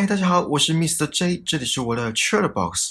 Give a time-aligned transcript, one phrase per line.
[0.00, 1.08] 嗨，大家好，我是 Mr.
[1.08, 2.90] J，这里是我的 c h a t Box。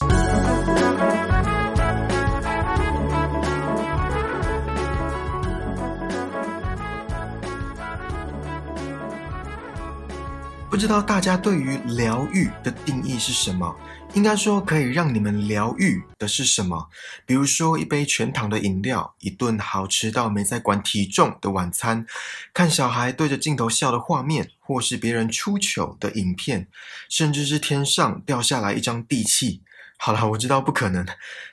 [10.78, 13.76] 不知道大家对于疗愈的定义是什么？
[14.14, 16.88] 应该说可以让你们疗愈的是什么？
[17.26, 22.06] 比如说一杯全糖的饮料，一顿好吃到没在管体重的晚餐，
[22.54, 26.68] 看小孩对着镜头笑的画面，或是别人出糗的影片，
[27.10, 29.64] 甚至是天上掉下来一张地契。
[29.98, 31.04] 好了，我知道不可能，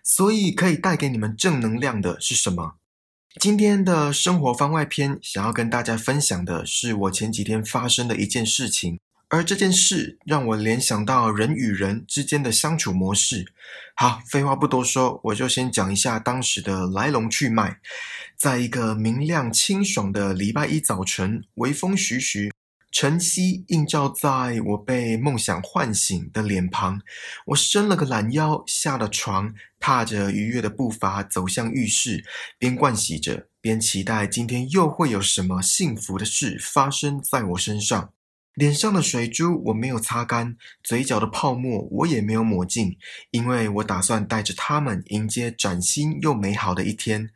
[0.02, 2.74] 所以可以带给你们正能量的是什么？
[3.40, 9.00] 今天的生活番外篇，想要跟大家分享的是我前几天发生的一件事情，
[9.34, 13.52] 而这件事让我联想到人与人之间的相处模式。
[13.96, 17.80] 好，废话不多说，我就先讲一下当时的来龙去脉。
[18.36, 22.52] 在一个明亮清爽的礼拜一早晨，微风徐徐。
[22.92, 27.00] 晨曦映照在我被梦想唤醒的脸庞，
[27.46, 32.24] 我伸了个懒腰，下了床，踏着愉悦的步伐走向浴室，
[32.56, 38.12] 边盥洗着，边期待今天又会有什么幸福的事发生在我身上。
[38.54, 42.96] 脸上的水珠我没有擦干，嘴角的泡沫我也没有抹净，
[43.32, 47.30] 因为我打算带着它们迎接崭新又美好的一天。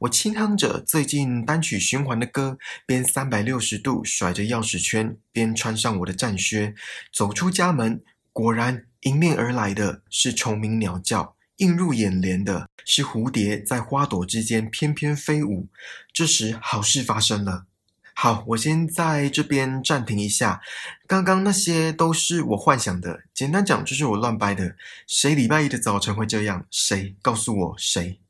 [0.00, 6.74] 我轻哼着最近单曲循环的歌，边三百六十度甩着钥匙圈，边穿上我的战靴，
[7.12, 8.02] 走出家门。
[8.32, 15.68] 果然，迎面而来的是虫鸣鸟叫，映入眼帘的是蝴蝶在花朵之间翩翩飞舞。
[16.12, 17.66] 这时，好事发生了。
[18.16, 20.60] 好，我先在这边暂停一下。
[21.06, 24.76] 刚刚那些都是我幻想的，简单讲就是我乱掰的。
[25.06, 26.64] 谁礼拜一的早晨会这样？
[26.70, 28.20] 谁告诉我谁？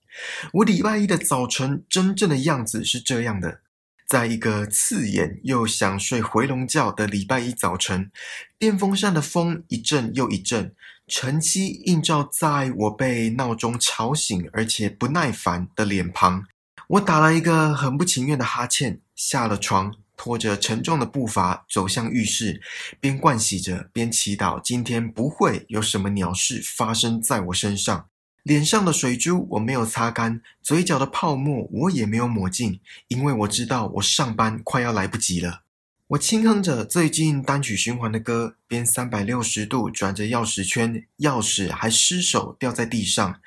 [0.55, 3.61] 我礼拜一的早晨真正的样子是这样的：
[4.09, 8.11] 在一个刺眼又想睡回笼觉的礼拜一早晨，
[8.59, 10.75] 电风扇的风一阵又一阵，
[11.07, 16.45] 晨曦映照在我被闹钟吵醒而且不耐烦的脸庞。
[16.89, 22.61] 我打了一个很不情愿的哈欠，下了床，拖着沉重的步伐走向浴室，
[23.01, 28.07] 边盥洗着，边祈祷今天不会有什么鸟事发生在我身上。
[28.43, 32.79] 脸上的水珠我没有擦干，嘴角的泡沫我也没有抹净，
[33.09, 35.64] 因为我知道我上班快要来不及了。
[36.09, 43.41] 我轻哼着最近单曲循环的歌，边三百六十度转着钥匙圈，钥匙还失手掉在地上，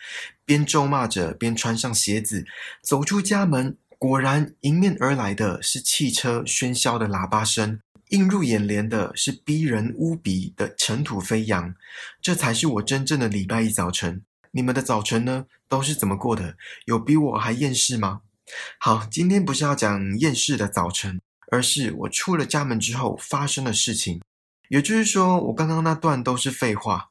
[0.44, 2.48] 边咒骂着，边穿上鞋子，
[2.82, 3.78] 走出家门。
[4.00, 7.80] 果然，迎面而来的是汽车喧嚣的喇叭声，
[8.10, 11.76] 映入眼帘的是逼人无比的尘土飞扬。
[12.20, 14.24] 这才是我真正的礼拜一早晨。
[14.50, 15.46] 你们的早晨呢？
[15.70, 16.58] 都是怎么过的？
[16.86, 18.22] 有比我还厌世吗？
[18.80, 21.22] 好，今天不是要讲厌世的早晨。
[21.52, 24.22] 而是我出了家门之后发生的事情，
[24.70, 27.10] 也就是说，我刚刚那段都是废话。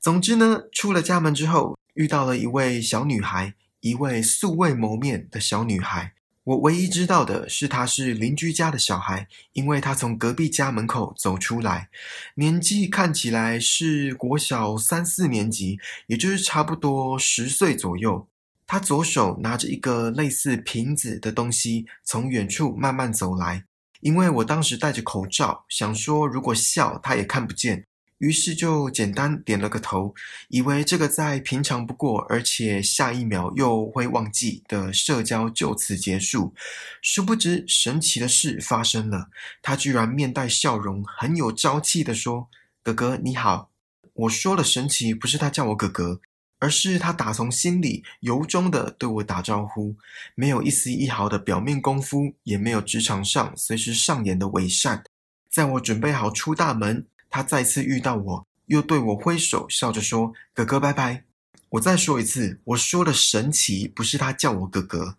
[0.00, 6.12] 总之呢，出了家门之后，遇到了一位小女孩，一位素未谋面的小女孩。
[6.44, 11.90] 我唯一知道的是，她是邻居家的小孩，因为她从隔壁家门口走出来，
[12.36, 18.26] 年纪看起来是国小三四年级，也就是差不多十岁左右。
[18.66, 23.64] 她左手拿着一个类似瓶子的东西，从远处慢慢走来。
[24.00, 27.84] 因为我当时戴着口罩，想说如果笑他也看不见，
[28.18, 30.14] 于是就简单点了个头，
[30.48, 36.52] 以为这个再平常不过，而且下一秒又会忘记的社交就此结束。
[37.00, 39.28] 殊不知，神奇的事发生了，
[39.62, 42.48] 他居然面带笑容，很有朝气的说
[42.82, 43.70] ：“哥哥你好。”
[44.14, 46.20] 我说了神奇，不是他叫我哥哥。
[46.60, 49.94] 而是他打从心里由衷的对我打招呼，
[50.34, 55.04] 没有一丝一毫的表面功夫，也没有职场上随时上演的伪善。
[55.48, 61.24] 在我准备好出大门，他再次遇到我，又对我挥手，笑着说：“哥哥，拜拜。”
[61.70, 65.16] 我再说一次，我说的神奇，不是他叫我哥哥。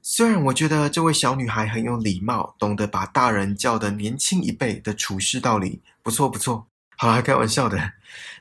[0.00, 6.66] 虽然我觉得这位小女孩很有礼貌，懂得把大人叫的年轻一辈的处事道理，不错不错。
[6.96, 7.92] 好啦，开玩笑的。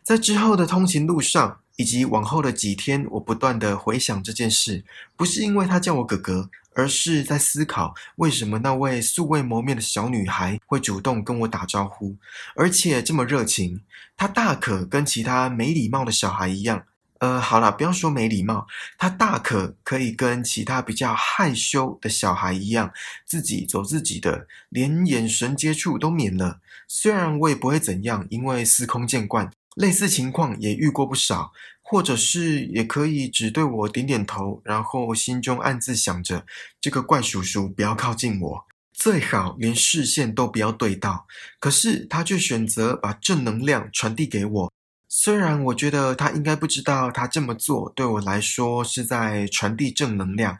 [0.04, 1.60] 在之后的通勤路上。
[1.80, 4.84] 以及往后的几天，我不断的回想这件事，
[5.16, 12.18] 不是因为他叫我哥哥，而是在思考为什么那位素未谋面的小女孩会主动跟我打招呼，
[12.58, 13.80] 而且这么热情。
[14.18, 16.84] 她大可跟其他没礼貌的小孩一样，
[17.20, 18.68] 呃，好了，不要说没礼貌，
[18.98, 22.92] 她大可可以跟其他比较害羞的小孩一样，
[23.25, 26.60] 自己走自己的，连眼神接触都免了。
[26.90, 29.50] 虽然我也不会怎样，因为司空见惯。
[29.80, 36.46] 类似情况也遇过不少，或者是也可以只对我点点头，然后心中暗自想着
[36.81, 38.66] 这个怪叔叔不要靠近我。
[38.92, 41.26] 最好连视线都不要对到。
[41.62, 44.74] 可是他却选择把正能量传递给我。
[45.08, 50.60] 虽然我觉得他应该不知道，他这么做对我来说是在传递正能量。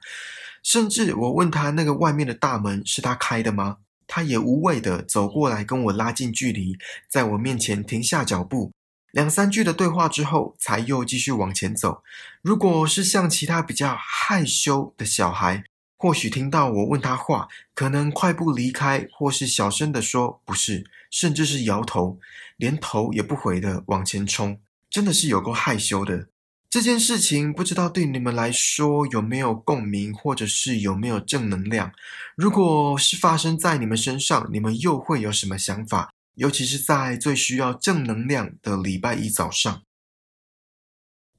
[0.64, 3.80] 甚至我问他那个外面的大门是他开的吗？
[4.08, 6.78] 他也无畏的走过来跟我拉近距离，
[7.10, 8.72] 在我面前停下脚步。
[9.12, 12.04] 两三句的对话之后，才又继续往前走。
[12.42, 15.64] 如果是像其他比较害羞的小孩，
[15.98, 22.20] 或许听到我问他话，可能快步离开，或是小声的说不是，甚至是摇头，
[22.58, 24.60] 连头也不回的往前冲，
[24.90, 26.28] 真的是有够害羞的。
[26.70, 31.92] 这件事情不知道对你们来说有没有共鸣，或者是有没有正能量？
[32.36, 36.14] 如果是发生在你们身上，你们又会有什么想法？
[36.40, 39.84] 尤其是在最需要正能量的礼拜一早上。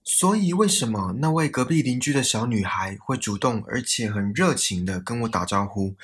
[0.04, 5.96] 所以，为什么那位隔壁邻居的小女孩会主动而且很热情的跟我打招呼？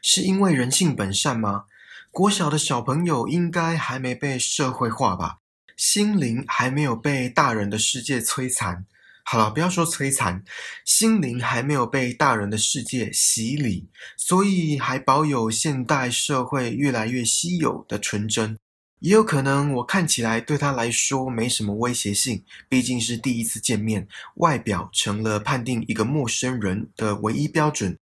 [0.00, 1.64] 是因为人性本善吗？
[2.12, 5.40] 国小的小朋友应该还没被社会化吧？
[5.76, 8.86] 心灵还没有被大人的世界摧残，
[9.26, 10.44] 好了，不要说摧残，
[10.84, 18.56] 心灵还没有被大人的世界洗礼，所以还保有现代社会越来越稀有的纯真。
[19.00, 24.06] 也有可能我看起来对他来说没什么威胁性，毕竟是第一次见面，
[24.36, 27.98] 外表成了判定一个陌生人的唯一标准。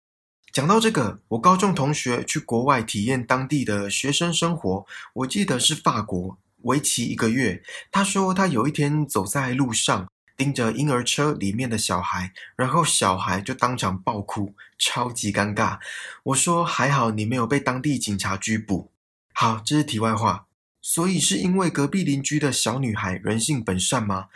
[0.52, 6.38] 讲到这个，我高中同学去国外体验当地的学生生活，我记得是法国。
[6.62, 7.62] 为期一个月，
[7.92, 15.80] 他说他有一天走在路上，盯着婴儿车里面的小孩，然后小孩就当场爆哭，超级尴尬。
[16.22, 18.92] 我说还好你没有被当地警察拘捕。
[19.34, 20.46] 好，这是题外话。
[20.80, 24.26] 所以是因为隔壁邻居的小女孩人性本善吗？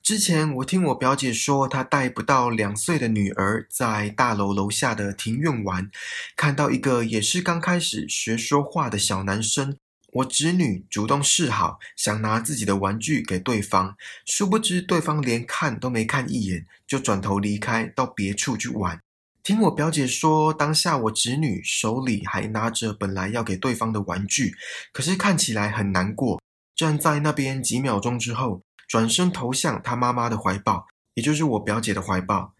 [0.00, 5.90] 之前我听我表姐说，她带不到两岁的女儿在大楼楼下的庭院玩，
[6.36, 9.76] 看到一个也是刚开始学说话的小男生。
[10.12, 13.94] 我侄女主动示好，想拿自己的玩具给对方，
[14.24, 18.98] 殊不知对方连看都没看一眼，就转头离开，到别处去玩。
[19.42, 24.54] 听我表姐说，当下我侄女手里还拿着本来要给对方的玩具，
[24.92, 26.40] 可是看起来很难过，
[26.74, 32.54] 站在那边几秒钟之后，转身投向她妈妈的怀抱，也就是我表姐的怀抱。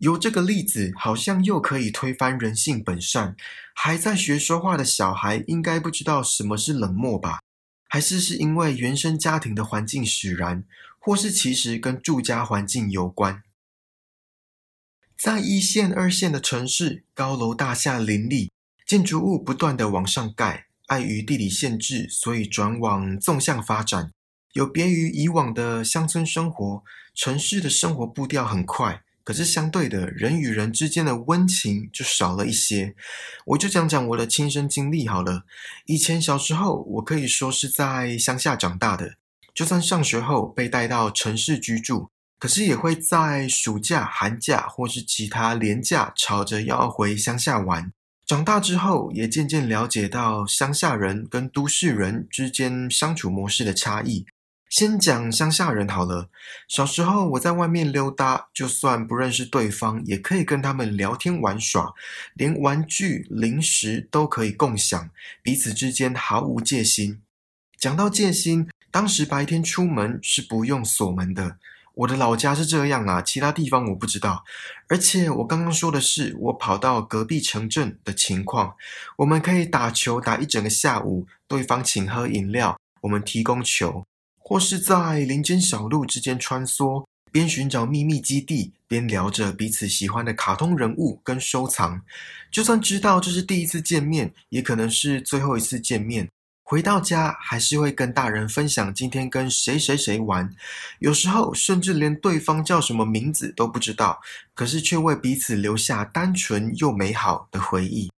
[0.00, 3.36] 有这个例子，好像又可以推翻人性本善。
[3.74, 7.40] 还在学说话的小孩，应该不知道什么是冷漠吧？
[7.86, 10.64] 还是是因为原生家庭的环境使然，
[10.98, 13.42] 或是其实跟住家环境有关？
[15.18, 18.50] 在一线、二线的城市，高楼大厦林立，
[18.86, 24.10] 建筑物不断的往上盖，碍于地理限制，所以转往纵向发展。
[24.54, 26.82] 有别于以往的乡村生活，
[27.14, 29.02] 城市的生活步调很快。
[29.30, 32.96] 可是相对的，人与人之间的温情就少了一些。
[33.46, 35.44] 我就讲讲我的亲身经历好了。
[35.86, 39.14] 以前小时候，我可以说是在乡下长大的，
[39.54, 42.08] 就算上学后被带到城市居住，
[42.40, 47.92] 可是也会在暑假、寒假或是其他年假吵着要回乡下玩。
[48.26, 54.26] 长大之后，也渐渐了解到乡下人跟都市人之间相处模式的差异。
[54.70, 56.30] 先讲乡下人好了。
[56.68, 61.92] 小时候我在外面溜达，就算不认识对方，也可以跟他们聊天玩耍，
[62.34, 65.10] 连玩具、零食都可以共享，
[65.42, 67.20] 彼此之间毫无戒心。
[67.76, 71.56] 讲到戒心，当时白天出门是不用锁门的。
[71.94, 74.44] 我的老家是这样啊，其他地方我不知道。
[74.88, 78.76] 而且我刚刚说的是我跑到隔壁城镇的情况，
[79.16, 84.04] 我们可以打球打一整个下午，对方请喝饮料，我们提供球。
[84.50, 92.02] 或是在林间小路之间穿梭，边寻找秘密基地，边聊着彼此喜欢的卡通人物跟收藏。
[92.50, 96.28] 就算知道这是第一次见面，也可能是最后一次见面。
[96.64, 100.52] 回到家，还是会跟大人分享今天跟谁谁谁玩。
[100.98, 104.20] 有时候甚至连对方叫什么名字都不知道，
[104.56, 108.10] 可是却为彼此留下单纯又美好的回忆。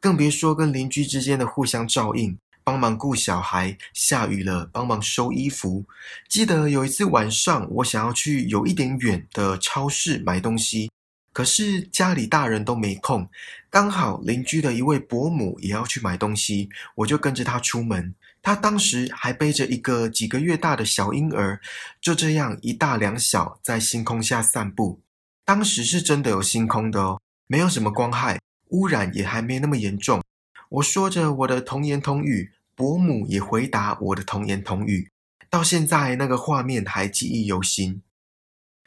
[0.00, 2.38] 更别说跟邻居之间的互相照应。
[2.62, 5.84] 帮忙顾小孩，下雨了帮忙收衣服。
[6.28, 10.90] 记得有一次晚上，我想要去有一点远的超市买东西，
[11.32, 13.28] 可是家里大人都没空，
[13.68, 18.14] 刚好邻居的一位伯母也要去买东西，我就跟着她出门。
[18.42, 21.60] 她当时还背着一个几个月大的小婴儿，
[22.00, 25.02] 就这样一大两小在星空下散步。
[25.44, 30.22] 当时是真的有星空的哦，没有什么光害，污染也还没那么严重。
[30.70, 35.10] 我说着我的童言童语，伯母也回答我的童言童语，
[35.50, 38.02] 到现在那个画面还记忆犹新。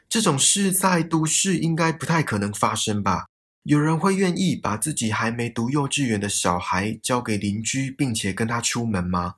[0.08, 3.26] 这种事在都市应该不太可能发生吧？
[3.64, 9.34] 有人会愿意把自己还没读幼稚园的小孩交给邻居，并且跟他出门吗？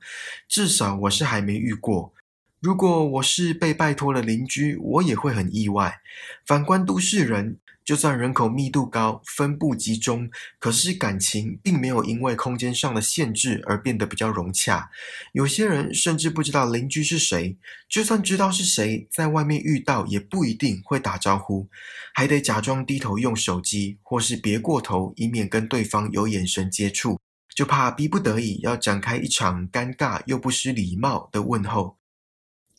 [0.47, 2.13] 至少我是还没遇过。
[2.61, 5.99] 如果我是被拜托了邻居，我也会很意外。
[6.45, 7.57] 反观都市人。
[7.87, 10.29] 就算人口密度高、分布集中，
[10.59, 14.89] 可是感情并没有因为空间上的限制而变得比较融洽。
[15.31, 21.69] 有些人甚至不知道邻居是谁，就算知道是谁，在外面遇到也不一定会打招呼，
[22.13, 27.17] 还得假装低头用手机，或是别过头，以免跟对方有眼神接触，
[27.55, 31.95] 就怕逼不得已要展开一场尴尬又不失礼貌的问候。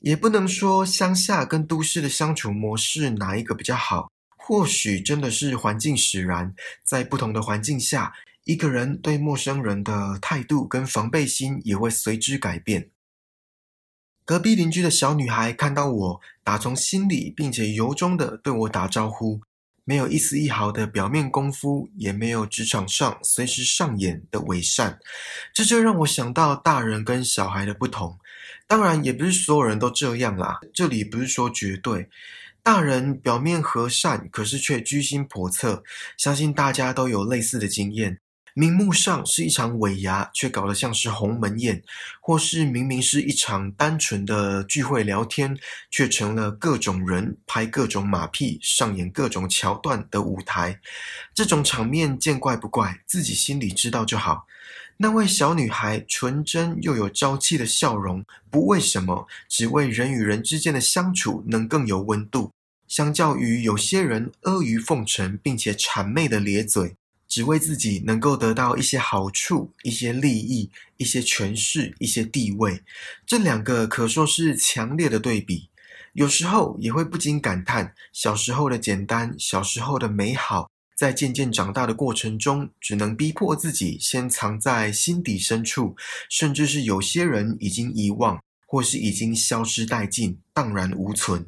[0.01, 4.13] 也不能说乡下跟都市的相处模式哪一个比较好。
[4.49, 8.15] 或许真的是环境使然，在不同的环境下，
[8.45, 12.89] 一个人对陌生人的态度跟防备心也会随之改变。
[14.25, 19.43] 隔壁邻居的小女孩看到我，打从心里并且由衷的对我打招呼，
[19.85, 24.99] 没有一丝一毫的表面功夫，也没有职场上随时上演的伪善，
[25.53, 28.19] 这就让我想到大人跟小孩的不同。
[28.67, 32.09] 当然，也不是所有人都这样啦，这里不是说绝对。
[32.71, 35.83] 大人表面和善，可是却居心叵测。
[36.19, 38.21] 相信大家都有类似的经验：
[38.53, 41.81] 明目上是一场尾牙，却搞得像是鸿门宴；
[42.21, 45.57] 或是明明是一场单纯的聚会聊天，
[45.91, 50.79] 却成了各种人拍各种马屁、上演各种桥段的舞台。
[51.33, 54.45] 这种场面见怪不怪，自己心里知道就好。
[54.99, 62.53] 那位小女孩纯真又有朝气的笑容，不为什么，只为人与人之间的相处能更有温度。
[62.89, 66.97] 相较于有些人阿谀奉承并且谄媚的咧嘴，
[67.29, 72.83] 只为自己能够得到一些好处、一些利益、一些权势、一些地位，
[73.27, 75.69] 这两个可说是强烈的对比。
[76.15, 85.95] 有时候也会不禁感叹，小时候的简单，小时候的美好，在渐渐长大的过程中，只能逼迫自己先藏在心底深处，
[86.31, 91.47] 甚至是有些人已经遗忘，或是已经消失殆尽，荡然无存。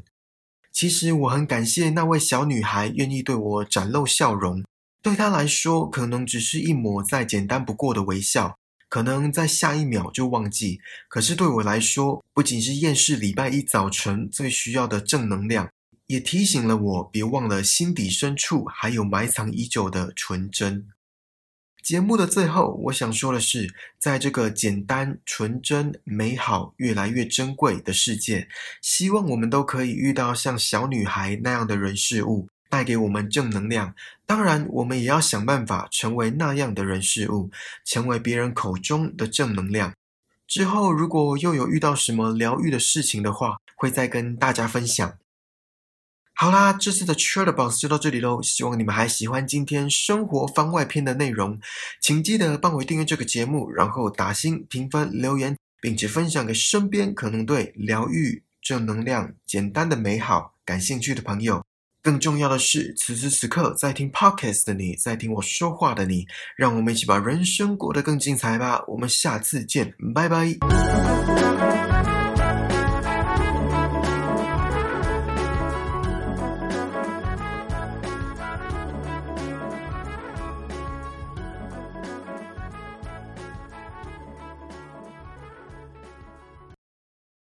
[0.73, 4.65] 其实我很感谢那位小女孩愿意对我展露笑容，
[5.03, 8.57] 对她来说，可能只是一抹再简单不过的微笑，
[8.89, 10.79] 可能在下一秒就忘记。
[11.09, 15.69] 可是对我来说，不仅是厌世礼拜一早晨最需要的正能量，
[16.07, 20.87] 也提醒了我别忘了心底深处还有埋藏已久的纯真。
[21.83, 28.49] 节目的最后，我想说的是，在这个简单、纯真、美好、越来越珍贵的世界，
[28.83, 33.95] 希望我们都可以遇到像小女孩那样的人事物，带给我们正能量。
[34.27, 37.51] 当然，我们也要想办法成为那样的人事物，
[37.85, 39.95] 成为别人口中的正能量。
[40.47, 45.15] 之后，如果又有遇到什么疗愈的事情的话，会再跟大家分享。
[46.41, 48.41] 好啦，这次的 c h a t Box 就到这里喽。
[48.41, 51.61] 希望你们还喜欢今天生活番外篇的内容，
[52.01, 61.63] 请记得帮我订阅这个节目，然后打星评分留言，并且分享给身边可能对疗愈、正能量、简单的美好感兴趣的朋友。
[62.03, 68.83] 更重要的是，此时此刻在听 Podcast 的你，在听我说话的你，让我们一起把人生过得更精彩吧。
[68.89, 70.57] 我们下次见，拜拜。